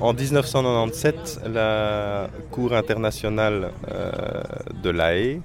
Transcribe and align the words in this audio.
En 0.00 0.14
1997, 0.14 1.40
la 1.52 2.28
Cour 2.50 2.72
internationale 2.74 3.70
euh, 3.90 4.12
de 4.82 4.90
La 4.90 5.14
Haye 5.14 5.40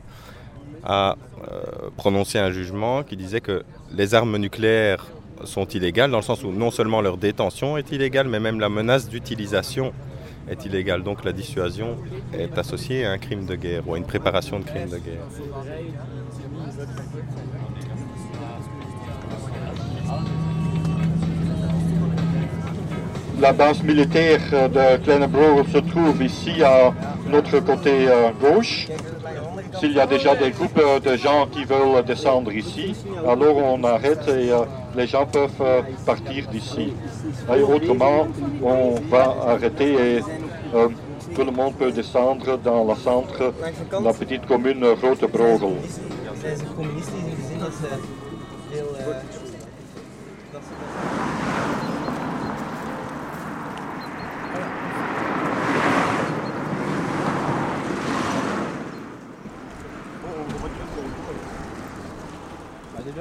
a 0.83 1.15
euh, 1.51 1.89
prononcé 1.97 2.39
un 2.39 2.51
jugement 2.51 3.03
qui 3.03 3.17
disait 3.17 3.41
que 3.41 3.63
les 3.93 4.13
armes 4.15 4.37
nucléaires 4.37 5.05
sont 5.43 5.65
illégales, 5.65 6.11
dans 6.11 6.17
le 6.17 6.23
sens 6.23 6.43
où 6.43 6.51
non 6.51 6.71
seulement 6.71 7.01
leur 7.01 7.17
détention 7.17 7.77
est 7.77 7.91
illégale, 7.91 8.27
mais 8.27 8.39
même 8.39 8.59
la 8.59 8.69
menace 8.69 9.09
d'utilisation 9.09 9.91
est 10.49 10.65
illégale. 10.65 11.03
Donc 11.03 11.25
la 11.25 11.33
dissuasion 11.33 11.97
est 12.33 12.57
associée 12.57 13.05
à 13.05 13.11
un 13.11 13.17
crime 13.17 13.45
de 13.45 13.55
guerre 13.55 13.87
ou 13.87 13.95
à 13.95 13.97
une 13.97 14.05
préparation 14.05 14.59
de 14.59 14.63
crime 14.65 14.89
de 14.89 14.97
guerre. 14.97 15.25
La 23.39 23.51
base 23.51 23.83
militaire 23.83 24.39
de 24.51 24.97
Kleine 25.03 25.27
se 25.71 25.77
trouve 25.79 26.23
ici 26.23 26.63
à 26.63 26.93
notre 27.27 27.59
côté 27.59 28.07
euh, 28.07 28.29
gauche. 28.39 28.87
S'il 29.79 29.91
y 29.91 29.99
a 29.99 30.07
déjà 30.07 30.35
des 30.35 30.51
groupes 30.51 30.81
de 31.03 31.15
gens 31.17 31.47
qui 31.51 31.65
veulent 31.65 32.03
descendre 32.05 32.51
ici, 32.53 32.95
alors 33.27 33.57
on 33.57 33.83
arrête 33.83 34.25
et 34.29 34.51
euh, 34.51 34.59
les 34.95 35.07
gens 35.07 35.25
peuvent 35.25 35.49
euh, 35.61 35.81
partir 36.05 36.47
d'ici. 36.47 36.93
autrement, 37.49 38.27
on 38.63 38.95
va 39.09 39.35
arrêter 39.47 40.17
et 40.17 40.19
tout 41.35 41.43
le 41.43 41.51
monde 41.51 41.75
peut 41.75 41.91
descendre 41.91 42.57
dans 42.63 42.85
le 42.85 42.95
centre 42.95 43.53
de 43.99 44.05
la 44.05 44.13
petite 44.13 44.45
commune 44.45 44.85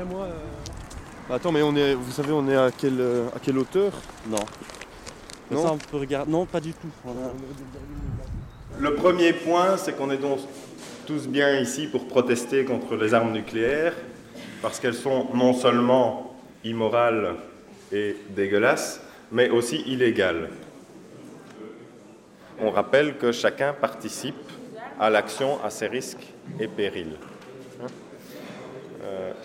Moi. 0.04 0.24
Euh, 0.24 0.32
bah, 1.28 1.36
attends, 1.36 1.52
mais 1.52 1.62
on 1.62 1.74
est, 1.74 1.94
vous 1.94 2.12
savez, 2.12 2.32
on 2.32 2.48
est 2.48 2.56
à 2.56 2.70
quelle, 2.70 3.00
à 3.34 3.38
quelle 3.38 3.58
hauteur? 3.58 3.92
Non. 4.28 4.36
Non. 5.50 5.72
on 5.72 5.78
peut 5.78 5.98
regarder. 5.98 6.30
Non, 6.30 6.46
pas 6.46 6.60
du 6.60 6.72
tout. 6.72 6.88
Le 8.78 8.94
premier 8.94 9.32
point, 9.32 9.76
c'est 9.76 9.96
qu'on 9.96 10.10
est 10.10 10.18
donc 10.18 10.40
tous 11.06 11.28
bien 11.28 11.58
ici 11.60 11.86
pour 11.86 12.08
protester 12.08 12.64
contre 12.64 12.96
les 12.96 13.14
armes 13.14 13.32
nucléaires, 13.32 13.94
parce 14.62 14.80
qu'elles 14.80 14.94
sont 14.94 15.28
non 15.34 15.52
seulement 15.52 16.34
immorales 16.64 17.36
et 17.92 18.16
dégueulasses, 18.30 19.00
mais 19.30 19.50
aussi 19.50 19.82
illégales. 19.86 20.50
On 22.60 22.70
rappelle 22.70 23.16
que 23.16 23.32
chacun 23.32 23.72
participe 23.72 24.34
à 24.98 25.10
l'action 25.10 25.62
à 25.62 25.70
ses 25.70 25.88
risques 25.88 26.32
et 26.58 26.68
périls. 26.68 27.16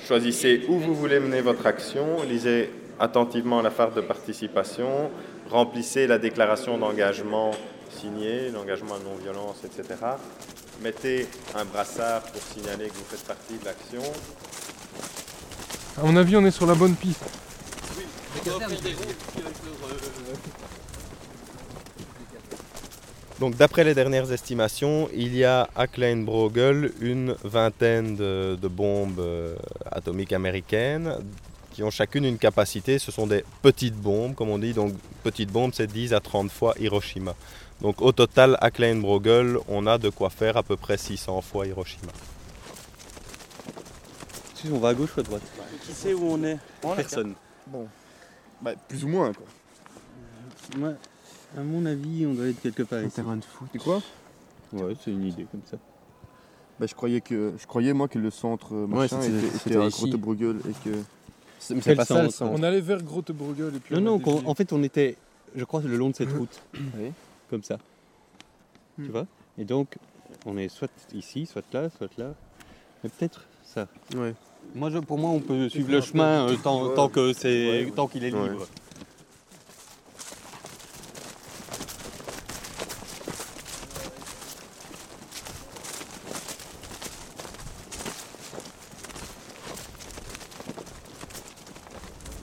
Euh, 0.09 0.15
choisissez 0.15 0.65
où 0.67 0.79
vous 0.79 0.95
voulez 0.95 1.19
mener 1.19 1.41
votre 1.41 1.65
action, 1.65 2.23
lisez 2.23 2.71
attentivement 2.99 3.61
la 3.61 3.69
phare 3.69 3.91
de 3.91 4.01
participation, 4.01 5.11
remplissez 5.49 6.07
la 6.07 6.17
déclaration 6.17 6.77
d'engagement 6.77 7.51
signée, 7.89 8.49
l'engagement 8.51 8.95
à 8.95 8.99
non-violence, 8.99 9.63
etc. 9.63 9.95
Mettez 10.81 11.27
un 11.55 11.65
brassard 11.65 12.23
pour 12.23 12.41
signaler 12.41 12.87
que 12.87 12.93
vous 12.93 13.05
faites 13.07 13.25
partie 13.25 13.57
de 13.57 13.65
l'action. 13.65 14.01
À 15.97 16.05
mon 16.05 16.15
avis, 16.15 16.37
on 16.37 16.45
est 16.45 16.51
sur 16.51 16.65
la 16.65 16.75
bonne 16.75 16.95
piste. 16.95 17.23
Oui, 17.97 18.05
Donc 23.39 23.55
d'après 23.55 23.85
les 23.85 23.93
dernières 23.93 24.31
estimations, 24.33 25.07
il 25.13 25.33
y 25.33 25.45
a 25.45 25.69
à 25.73 25.87
Kleinbrogel 25.87 26.91
une 26.99 27.35
vingtaine 27.45 28.17
de, 28.17 28.67
bombes 28.67 29.19
euh, 29.19 29.55
atomiques 29.91 30.33
américaines 30.33 31.15
qui 31.71 31.83
ont 31.83 31.89
chacune 31.91 32.25
une 32.25 32.37
capacité, 32.37 32.99
ce 32.99 33.11
sont 33.11 33.27
des 33.27 33.43
petites 33.61 33.95
bombes 33.95 34.35
comme 34.35 34.49
on 34.49 34.57
dit, 34.57 34.73
donc 34.73 34.93
petites 35.23 35.51
bombes 35.51 35.71
c'est 35.73 35.87
10 35.87 36.13
à 36.13 36.19
30 36.19 36.51
fois 36.51 36.73
Hiroshima. 36.79 37.35
Donc 37.81 38.01
au 38.01 38.11
total 38.11 38.57
à 38.59 38.71
Kleinbrogel, 38.71 39.57
on 39.67 39.87
a 39.87 39.97
de 39.97 40.09
quoi 40.09 40.29
faire 40.29 40.57
à 40.57 40.63
peu 40.63 40.75
près 40.75 40.97
600 40.97 41.41
fois 41.41 41.67
Hiroshima. 41.67 42.11
Si 44.55 44.67
on 44.71 44.79
va 44.79 44.89
à 44.89 44.93
gauche 44.93 45.15
ou 45.15 45.21
à 45.21 45.23
droite 45.23 45.43
Qui 45.85 45.93
sait 45.93 46.13
où 46.13 46.31
on 46.31 46.43
est? 46.43 46.57
Personne. 46.81 47.35
Bon, 47.67 47.87
bah, 48.61 48.73
plus 48.87 49.05
ou 49.05 49.07
moins 49.07 49.31
quoi. 49.33 49.45
Ouais. 50.77 50.95
À 51.57 51.61
mon 51.61 51.85
avis, 51.85 52.25
on 52.27 52.33
doit 52.33 52.47
être 52.47 52.61
quelque 52.61 52.83
part 52.83 53.01
ici. 53.01 53.15
terrain 53.15 53.37
de 53.37 53.43
foot. 53.43 53.69
C'est 53.71 53.79
quoi? 53.79 54.01
Ouais, 54.71 54.93
c'est 55.03 55.11
une 55.11 55.25
idée 55.25 55.47
comme 55.49 55.63
ça. 55.65 55.77
Bah, 56.79 56.85
je 56.87 56.95
croyais 56.95 57.19
que 57.19 57.53
je 57.59 57.67
croyais 57.67 57.93
moi 57.93 58.07
que 58.07 58.17
le 58.17 58.31
centre 58.31 58.73
machin 58.73 59.19
était, 59.21 59.75
à 59.75 59.89
Grotebrugel 59.89 60.57
et 60.69 60.89
que 60.89 60.95
c'est 61.59 61.95
pas 61.95 62.05
ça 62.05 62.23
le 62.23 62.29
centre. 62.29 62.53
On 62.57 62.63
allait 62.63 62.79
vers 62.79 63.03
Grotebrugel 63.03 63.75
et 63.75 63.79
puis 63.79 63.95
Non 63.95 64.17
non, 64.17 64.47
en 64.47 64.55
fait 64.55 64.71
on 64.71 64.81
était 64.83 65.17
je 65.55 65.65
crois 65.65 65.81
le 65.81 65.97
long 65.97 66.09
de 66.09 66.15
cette 66.15 66.31
route. 66.31 66.61
oui. 66.73 67.11
Comme 67.49 67.63
ça. 67.63 67.79
Tu 68.95 69.01
hmm. 69.01 69.11
vois? 69.11 69.25
Et 69.57 69.65
donc 69.65 69.97
on 70.45 70.57
est 70.57 70.69
soit 70.69 70.91
ici, 71.13 71.45
soit 71.45 71.65
là, 71.73 71.89
soit 71.89 72.17
là. 72.17 72.33
Mais 73.03 73.09
peut-être 73.09 73.45
ça. 73.63 73.87
Ouais. 74.15 74.33
Moi 74.73 74.89
je, 74.89 74.99
pour 74.99 75.17
moi 75.17 75.31
on 75.31 75.39
peut 75.39 75.67
suivre 75.67 75.91
le 75.91 75.99
chemin 75.99 76.47
euh, 76.47 76.55
tant, 76.63 76.93
tant 76.93 77.09
que 77.09 77.33
c'est 77.33 77.91
tant 77.93 78.07
qu'il 78.07 78.23
est 78.23 78.31
libre. 78.31 78.67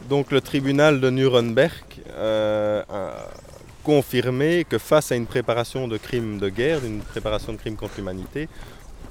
Donc 0.09 0.31
le 0.31 0.41
tribunal 0.41 1.01
de 1.01 1.11
Nuremberg 1.11 1.73
euh, 2.11 2.83
a 2.89 3.29
confirmé 3.83 4.65
que 4.65 4.79
face 4.79 5.11
à 5.11 5.17
une 5.17 5.27
préparation 5.27 5.89
de 5.89 5.97
crimes 5.97 6.39
de 6.39 6.49
guerre, 6.49 6.85
une 6.85 7.01
préparation 7.01 7.53
de 7.53 7.59
crimes 7.59 7.77
contre 7.77 7.95
l'humanité, 7.97 8.49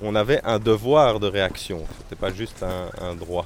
on 0.02 0.16
avait 0.16 0.40
un 0.46 0.58
devoir 0.58 1.20
de 1.20 1.28
réaction, 1.28 1.80
ce 1.80 2.04
n'était 2.04 2.16
pas 2.16 2.32
juste 2.32 2.64
un, 2.64 3.16
droit. 3.16 3.46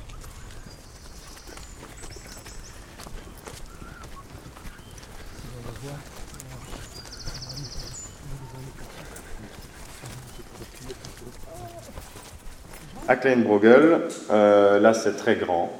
À 13.07 13.15
Kleinbrogel, 13.15 14.01
euh, 14.29 14.79
là 14.79 14.93
c'est 14.93 15.15
très 15.15 15.35
grand, 15.35 15.71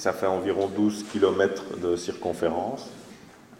ça 0.00 0.14
fait 0.14 0.26
environ 0.26 0.70
12 0.74 1.04
km 1.12 1.76
de 1.76 1.94
circonférence. 1.94 2.88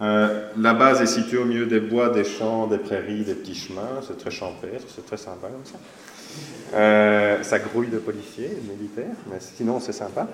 Euh, 0.01 0.49
la 0.56 0.73
base 0.73 1.03
est 1.03 1.06
située 1.06 1.37
au 1.37 1.45
milieu 1.45 1.67
des 1.67 1.81
bois, 1.81 2.09
des 2.09 2.25
champs, 2.25 2.67
des 2.67 2.78
prairies, 2.78 3.25
des 3.25 3.34
petits 3.34 3.55
chemins. 3.55 4.01
C'est 4.06 4.17
très 4.17 4.31
champêtre, 4.31 4.87
c'est 4.89 5.05
très 5.05 5.19
sympa 5.19 5.49
comme 5.49 5.67
ça. 5.67 5.78
Euh, 6.75 7.43
ça 7.43 7.59
grouille 7.59 7.89
de 7.89 7.99
policiers 7.99 8.49
de 8.49 8.73
militaires, 8.73 9.17
mais 9.31 9.37
sinon 9.39 9.81
c'est 9.81 9.93
sympa. 9.93 10.28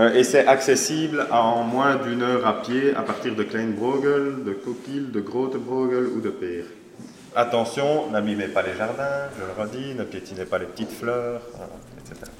Euh, 0.00 0.14
et 0.14 0.24
c'est 0.24 0.48
accessible 0.48 1.28
en 1.30 1.62
moins 1.62 1.94
d'une 1.94 2.22
heure 2.22 2.44
à 2.44 2.60
pied 2.62 2.96
à 2.96 3.02
partir 3.02 3.36
de 3.36 3.44
Kleinbrogel, 3.44 4.42
de 4.44 4.52
Kokil, 4.52 5.12
de 5.12 5.20
Grotebrogel 5.20 6.06
ou 6.06 6.20
de 6.20 6.30
Peer. 6.30 6.64
Attention, 7.36 8.10
n'abîmez 8.10 8.48
pas 8.48 8.62
les 8.62 8.74
jardins, 8.74 9.28
je 9.38 9.44
le 9.44 9.62
redis, 9.62 9.94
ne 9.94 10.02
piétinez 10.02 10.46
pas 10.46 10.58
les 10.58 10.66
petites 10.66 10.90
fleurs, 10.90 11.42
etc. 11.98 12.32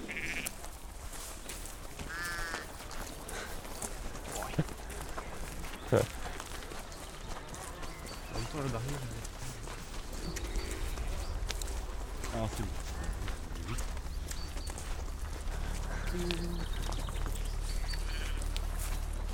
Ah, 12.35 12.39
c'est 12.57 12.65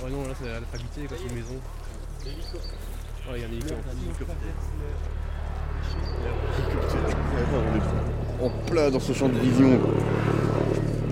bon. 0.09 0.25
Oh 0.43 0.45
là 0.45 0.59
c'est 0.93 1.01
la 1.01 1.07
quoi, 1.07 1.17
c'est 1.17 1.29
une 1.29 1.35
maison. 1.35 1.55
Oh, 3.25 3.31
il 3.35 3.41
y 3.41 3.43
a 3.43 3.47
un 3.47 3.51
hélicoptère. 3.51 3.77
On 8.41 8.45
est 8.45 8.45
en 8.45 8.49
plein 8.65 8.89
dans 8.91 8.99
ce 8.99 9.13
champ 9.13 9.29
de 9.29 9.39
vision. 9.39 9.79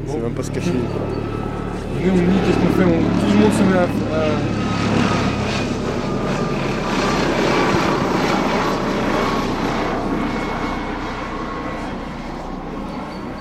C'est 0.07 0.17
même 0.17 0.33
pas 0.33 0.43
se 0.43 0.51
cacher. 0.51 0.71
Nous, 0.73 2.11
on 2.11 2.15
dit 2.15 2.39
qu'est-ce 2.45 2.57
qu'on 2.57 2.73
fait 2.75 2.83
on... 2.83 2.99
Tout 2.99 3.31
le 3.31 3.39
monde 3.39 3.53
se 3.53 3.63
met 3.63 3.77
à... 3.77 3.87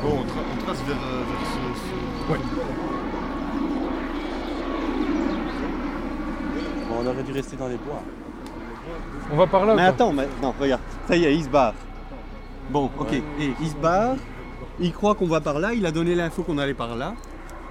Bon, 0.03 0.13
on, 0.21 0.25
tra- 0.25 0.47
on 0.53 0.65
trace 0.65 0.83
vers, 0.87 0.97
euh, 0.97 1.23
vers 1.29 1.47
ce, 1.53 1.81
ce- 1.81 2.33
Ouais. 2.33 2.39
On 7.01 7.07
aurait 7.07 7.23
dû 7.23 7.33
rester 7.33 7.57
dans 7.57 7.69
les 7.69 7.77
bois. 7.77 8.03
On 9.33 9.37
va 9.37 9.47
par 9.47 9.65
là. 9.65 9.75
Mais 9.75 9.83
quoi. 9.83 9.89
attends, 9.91 10.13
mais, 10.13 10.29
non, 10.43 10.55
regarde, 10.59 10.83
ça 11.07 11.17
y 11.17 11.25
est, 11.25 11.35
il 11.35 11.45
se 11.45 11.49
barre. 11.49 11.75
Bon, 12.71 12.91
ok, 12.99 13.13
et 13.13 13.23
il 13.61 13.69
se 13.69 13.77
barre, 13.77 14.17
il 14.79 14.93
croit 14.93 15.15
qu'on 15.15 15.27
va 15.27 15.41
par 15.41 15.59
là, 15.59 15.73
il 15.73 15.85
a 15.87 15.91
donné 15.91 16.15
l'info 16.15 16.43
qu'on 16.43 16.59
allait 16.59 16.75
par 16.75 16.97
là. 16.97 17.15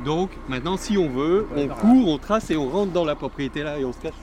Donc 0.04 0.32
maintenant, 0.48 0.78
si 0.78 0.98
on 0.98 1.10
veut, 1.10 1.48
on 1.56 1.68
court, 1.68 2.08
on 2.08 2.18
trace 2.18 2.50
et 2.52 2.58
on 2.58 2.70
rentre 2.70 2.92
dans 2.92 3.06
la 3.06 3.16
propriété 3.16 3.64
là 3.64 3.78
et 3.80 3.86
on 3.86 3.94
se 3.94 4.00
cache. 4.00 4.14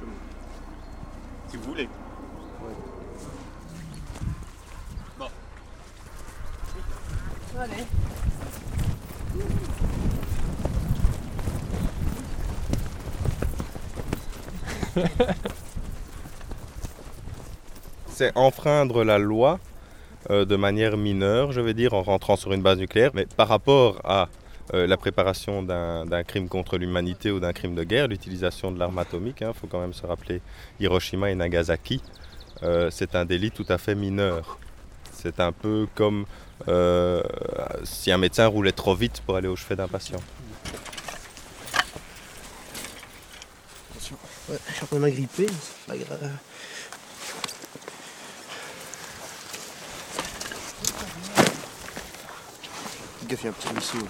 Si 1.49 1.57
vous 1.57 1.63
voulez. 1.65 1.89
C'est 18.09 18.33
enfreindre 18.37 19.05
la 19.05 19.19
loi 19.19 19.61
euh, 20.31 20.45
de 20.45 20.57
manière 20.57 20.97
mineure, 20.97 21.53
je 21.53 21.61
vais 21.61 21.75
dire, 21.75 21.95
en 21.95 22.03
rentrant 22.03 22.37
sur 22.37 22.53
une 22.53 22.63
base 22.63 22.79
nucléaire, 22.79 23.11
mais 23.15 23.27
par 23.37 23.49
rapport 23.49 24.01
à 24.05 24.29
euh, 24.75 24.87
la 24.87 24.97
préparation 24.97 25.63
d'un 25.63 26.23
crime 26.25 26.49
contre 26.49 26.79
l'humanité 26.79 27.31
ou 27.31 27.39
d'un 27.39 27.53
crime 27.53 27.75
de 27.75 27.85
guerre, 27.85 28.09
l'utilisation 28.09 28.73
de 28.73 28.79
l'arme 28.79 28.99
atomique, 28.99 29.43
il 29.43 29.53
faut 29.55 29.69
quand 29.69 29.81
même 29.81 29.93
se 29.93 30.07
rappeler 30.07 30.41
Hiroshima 30.81 31.31
et 31.31 31.35
Nagasaki, 31.35 32.03
euh, 32.63 32.91
c'est 32.91 33.15
un 33.15 33.25
délit 33.25 33.51
tout 33.53 33.67
à 33.69 33.79
fait 33.79 33.95
mineur. 33.95 34.59
C'est 35.13 35.39
un 35.41 35.53
peu 35.53 35.87
comme 35.95 36.25
si 37.85 38.11
un 38.11 38.19
médecin 38.19 38.47
roulait 38.47 38.73
trop 38.73 38.95
vite 38.95 39.23
pour 39.25 39.37
aller 39.37 39.49
au 39.49 39.57
chevet 39.57 39.77
d'un 39.77 39.89
patient. 39.89 40.21
Ouais, 44.49 44.59
je 44.69 44.73
suis 44.75 44.85
un 44.85 44.87
peu 44.87 45.05
agrippé, 45.05 45.47
mais 45.47 45.53
c'est 45.61 45.87
pas 45.87 45.97
grave. 45.97 46.31
Fais 53.19 53.27
gaffe, 53.27 53.41
il 53.41 53.45
y 53.45 53.47
a 53.47 53.51
un 53.51 53.53
petit 53.53 53.69
ruisseau 53.69 53.99
là? 53.99 54.05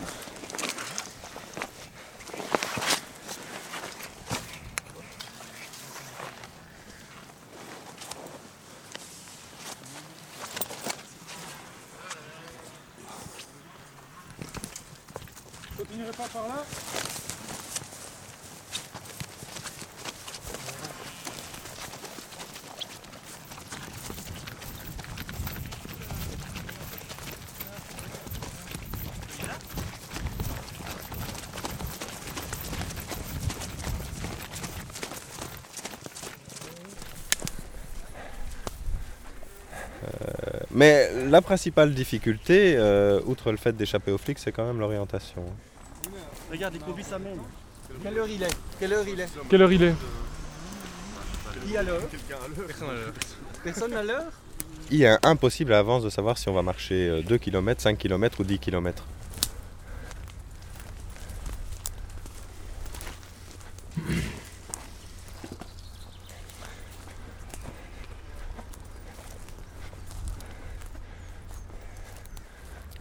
Mais 40.77 41.11
la 41.31 41.41
principale 41.41 41.95
difficulté, 41.95 42.75
euh, 42.77 43.19
outre 43.25 43.51
le 43.51 43.57
fait 43.57 43.75
d'échapper 43.75 44.13
aux 44.13 44.19
flics, 44.19 44.39
c'est 44.39 44.53
quand 44.53 44.67
même 44.67 44.79
l'orientation. 44.79 45.43
Regarde, 46.53 46.75
les 46.75 46.81
conduits 46.81 47.03
s'amènent. 47.03 47.41
Quelle 48.03 48.19
heure 48.19 48.29
il 48.29 48.43
est? 48.43 48.57
Quelle 48.79 48.93
heure 48.93 49.09
il 49.09 49.19
est? 49.19 49.29
Quelle 49.49 49.63
heure 49.63 49.73
il 49.73 49.83
est? 49.83 49.95
Qui 51.67 51.77
à 51.79 51.83
l'heure? 51.83 52.03
Personne 52.67 52.91
à 52.91 52.93
l'heure. 52.93 53.13
Personne 53.65 53.93
à 53.95 54.03
l'heure? 54.03 54.33
Il 54.91 55.03
est 55.03 55.17
impossible 55.27 55.73
à 55.73 55.77
l'avance 55.77 56.05
de 56.05 56.11
savoir 56.11 56.37
si 56.37 56.51
on 56.51 56.53
va 56.53 56.61
marcher 56.61 57.09
euh, 57.09 57.23
2 57.23 57.39
km, 57.39 57.81
5 57.81 57.97
km 57.97 58.41
ou 58.41 58.45
10 58.45 58.59
km. 58.59 59.03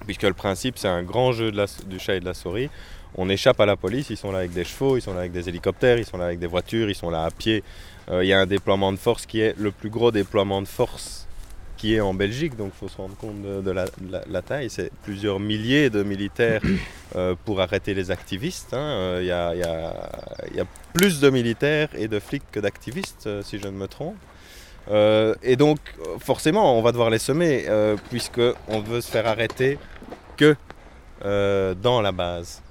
Puisque 0.05 0.23
le 0.23 0.33
principe, 0.33 0.77
c'est 0.77 0.87
un 0.87 1.03
grand 1.03 1.31
jeu 1.31 1.51
de 1.51 1.57
la- 1.57 1.65
du 1.87 1.99
chat 1.99 2.15
et 2.15 2.19
de 2.19 2.25
la 2.25 2.33
souris. 2.33 2.69
On 3.17 3.29
échappe 3.29 3.59
à 3.61 3.65
la 3.65 3.75
police, 3.77 4.09
ils 4.09 4.17
sont 4.17 4.31
là 4.31 4.39
avec 4.39 4.51
des 4.51 4.63
chevaux, 4.65 4.97
ils 4.97 5.01
sont 5.01 5.13
là 5.13 5.19
avec 5.21 5.31
des 5.31 5.47
hélicoptères, 5.47 5.97
ils 5.97 6.05
sont 6.05 6.17
là 6.17 6.25
avec 6.25 6.39
des 6.39 6.47
voitures, 6.47 6.89
ils 6.89 6.95
sont 6.95 7.09
là 7.09 7.23
à 7.23 7.31
pied. 7.31 7.63
Euh, 8.11 8.23
Il 8.23 8.27
y 8.27 8.33
a 8.33 8.39
un 8.39 8.45
déploiement 8.45 8.91
de 8.91 8.97
force 8.97 9.25
qui 9.25 9.39
est 9.39 9.55
le 9.57 9.71
plus 9.71 9.89
gros 9.89 10.11
déploiement 10.11 10.61
de 10.61 10.67
force 10.67 11.25
qui 11.77 11.93
est 11.95 11.99
en 12.01 12.13
Belgique, 12.13 12.55
donc 12.55 12.71
il 12.75 12.77
faut 12.79 12.87
se 12.87 12.97
rendre 12.97 13.15
compte 13.17 13.41
de, 13.41 13.61
de 13.61 13.71
la, 13.71 13.85
de 13.85 14.11
la- 14.11 14.23
la 14.29 14.41
taille. 14.41 14.69
C'est 14.69 14.91
plusieurs 15.03 15.39
milliers 15.39 15.89
de 15.89 16.03
militaires 16.03 16.61
euh, 17.15 17.35
pour 17.45 17.59
arrêter 17.61 17.93
les 17.93 18.11
activistes. 18.11 18.73
hein. 18.73 18.77
Euh, 18.79 19.19
Il 19.21 19.27
y, 19.27 19.31
a, 19.31 19.53
il 19.55 19.59
y 19.59 19.63
a- 19.63 20.09
il 20.51 20.57
y 20.57 20.59
a 20.61 20.65
plus 20.93 21.19
de 21.19 21.29
militaires 21.29 21.89
et 21.95 22.07
de 22.07 22.19
flics 22.19 22.43
que 22.51 22.59
d'activistes, 22.59 23.29
si 23.43 23.59
je 23.59 23.65
ne 23.65 23.71
me 23.71 23.87
trompe. 23.87 24.15
Euh, 24.91 25.33
et 25.41 25.55
donc, 25.55 25.79
forcément, 26.19 26.77
on 26.77 26.81
va 26.81 26.91
devoir 26.91 27.09
les 27.09 27.17
semer, 27.19 27.65
puisqu'on 28.09 28.79
veut 28.81 29.01
se 29.01 29.09
faire 29.09 29.27
arrêter 29.27 29.77
que 30.35 30.55
euh, 31.23 31.73
dans 31.73 32.01
la 32.01 32.11
base. 32.11 32.61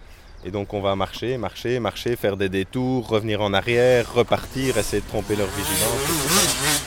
Et 0.44 0.50
donc, 0.50 0.74
on 0.74 0.80
va 0.80 0.94
marcher, 0.94 1.38
marcher, 1.38 1.80
marcher, 1.80 2.16
faire 2.16 2.36
des 2.36 2.50
détours, 2.50 3.08
revenir 3.08 3.40
en 3.40 3.54
arrière, 3.54 4.12
repartir, 4.12 4.76
essayer 4.76 5.00
de 5.00 5.08
tromper 5.08 5.36
leur 5.36 5.48
vigilance. 5.48 6.84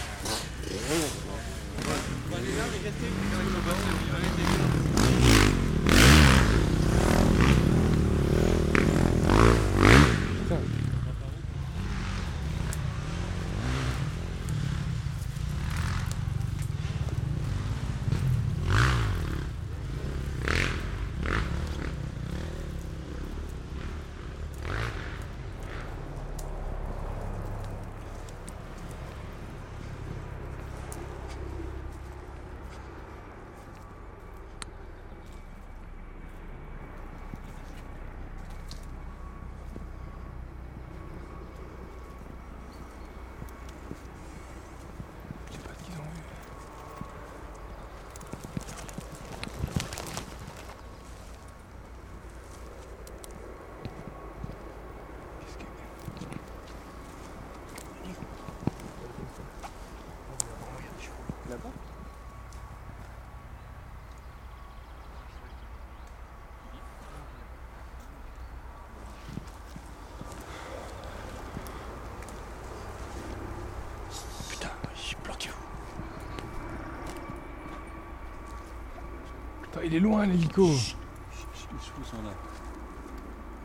Il 79.88 79.96
est 79.96 80.00
loin 80.02 80.26
l'hélico. 80.26 80.68
Les 80.68 80.74
chevaux 80.74 82.04
sont 82.04 82.22
là. 82.24 82.32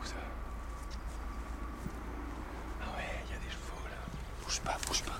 Où 0.01 0.05
ça? 0.05 0.15
Ah 2.81 2.85
ouais, 2.97 3.03
il 3.27 3.31
y 3.33 3.35
a 3.35 3.39
des 3.39 3.51
chevaux 3.51 3.83
là. 3.89 3.97
Bouge 4.43 4.61
pas, 4.61 4.77
bouge 4.87 5.03
pas. 5.03 5.19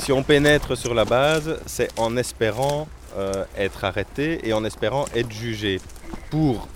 Si 0.00 0.12
on 0.12 0.22
pénètre 0.22 0.78
sur 0.78 0.94
la 0.94 1.04
base, 1.04 1.60
c'est 1.66 1.90
en 1.98 2.16
espérant 2.16 2.88
euh, 3.18 3.44
être 3.54 3.84
arrêté 3.84 4.40
et 4.48 4.54
en 4.54 4.64
espérant 4.64 5.04
être 5.14 5.30
jugé 5.30 5.78
pour 6.30 6.68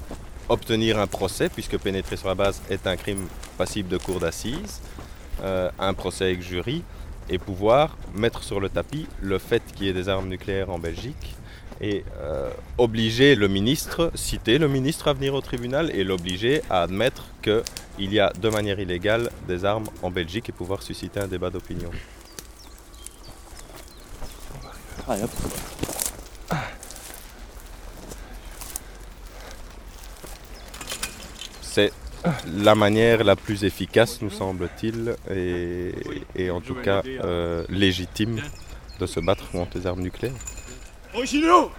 obtenir 0.50 0.98
un 0.98 1.06
procès, 1.06 1.48
puisque 1.48 1.78
pénétrer 1.78 2.16
sur 2.16 2.28
la 2.28 2.34
base 2.34 2.60
est 2.68 2.86
un 2.86 2.96
crime 2.96 3.26
passible 3.56 3.88
de 3.88 3.96
cour 3.96 4.20
d'assises, 4.20 4.82
euh, 5.42 5.70
un 5.78 5.94
procès 5.94 6.24
avec 6.24 6.42
jury, 6.42 6.82
et 7.30 7.38
pouvoir 7.38 7.96
mettre 8.14 8.42
sur 8.42 8.60
le 8.60 8.68
tapis 8.68 9.06
le 9.22 9.38
fait 9.38 9.62
qu'il 9.74 9.86
y 9.86 9.88
ait 9.88 9.94
des 9.94 10.10
armes 10.10 10.28
nucléaires 10.28 10.68
en 10.68 10.78
Belgique 10.78 11.34
et 11.80 12.04
euh, 12.18 12.50
obliger 12.76 13.36
le 13.36 13.48
ministre, 13.48 14.12
citer 14.14 14.58
le 14.58 14.68
ministre 14.68 15.08
à 15.08 15.14
venir 15.14 15.32
au 15.32 15.40
tribunal 15.40 15.90
et 15.94 16.04
l'obliger 16.04 16.60
à 16.68 16.82
admettre 16.82 17.24
qu'il 17.42 18.12
y 18.12 18.20
a 18.20 18.34
de 18.38 18.48
manière 18.50 18.78
illégale 18.78 19.30
des 19.48 19.64
armes 19.64 19.86
en 20.02 20.10
Belgique 20.10 20.50
et 20.50 20.52
pouvoir 20.52 20.82
susciter 20.82 21.20
un 21.20 21.26
débat 21.26 21.48
d'opinion. 21.48 21.90
C'est 31.62 31.92
la 32.46 32.74
manière 32.74 33.24
la 33.24 33.36
plus 33.36 33.64
efficace, 33.64 34.22
nous 34.22 34.30
semble-t-il, 34.30 35.16
et, 35.30 35.94
et 36.34 36.50
en 36.50 36.60
tout 36.60 36.74
cas 36.76 37.02
euh, 37.06 37.64
légitime 37.68 38.40
de 38.98 39.06
se 39.06 39.20
battre 39.20 39.50
contre 39.50 39.76
les 39.78 39.86
armes 39.86 40.00
nucléaires. 40.00 40.32
Originaux 41.14 41.70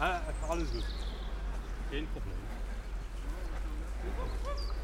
Ah, 0.00 0.22
par 0.46 0.56
le 0.56 0.62
jeu. 0.62 0.80
Il 1.90 1.94
y 1.94 1.96
a 1.96 2.00
une 2.00 2.06
problème. 2.06 2.35
Come 4.06 4.20
on. 4.20 4.75